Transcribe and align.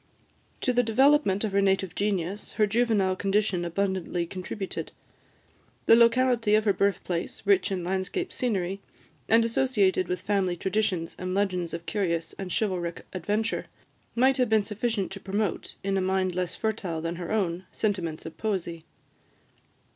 To 0.61 0.73
the 0.73 0.81
development 0.81 1.43
of 1.43 1.51
her 1.51 1.61
native 1.61 1.93
genius, 1.93 2.53
her 2.53 2.65
juvenile 2.65 3.15
condition 3.15 3.63
abundantly 3.63 4.25
contributed: 4.25 4.91
the 5.85 5.95
locality 5.95 6.55
of 6.55 6.65
her 6.65 6.73
birthplace, 6.73 7.43
rich 7.45 7.71
in 7.71 7.83
landscape 7.83 8.33
scenery, 8.33 8.81
and 9.29 9.45
associated 9.45 10.07
with 10.07 10.19
family 10.21 10.57
traditions 10.57 11.15
and 11.19 11.35
legends 11.35 11.71
of 11.71 11.85
curious 11.85 12.33
and 12.39 12.51
chivalric 12.51 13.05
adventure, 13.13 13.67
might 14.15 14.37
have 14.37 14.49
been 14.49 14.63
sufficient 14.63 15.11
to 15.11 15.19
promote, 15.19 15.75
in 15.83 15.97
a 15.97 16.01
mind 16.01 16.33
less 16.33 16.55
fertile 16.55 16.99
than 16.99 17.17
her 17.17 17.31
own, 17.31 17.65
sentiments 17.71 18.25
of 18.25 18.35
poesy. 18.39 18.85